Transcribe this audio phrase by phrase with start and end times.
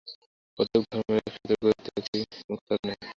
[0.59, 2.19] প্রত্যেকটি ধর্মমত একসূত্রে গ্রথিত এক একটি
[2.49, 2.99] মুক্তার ন্যায়।